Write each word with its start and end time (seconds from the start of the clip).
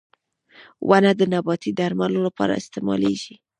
•ونه 0.89 1.11
د 1.19 1.21
نباتي 1.33 1.71
درملو 1.79 2.19
لپاره 2.27 2.57
استعمالېږي. 2.61 3.35